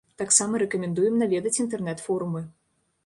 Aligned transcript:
Таксама 0.19 0.61
рэкамендуем 0.63 1.19
наведаць 1.23 1.53
інтэрнэт-форумы. 1.65 2.47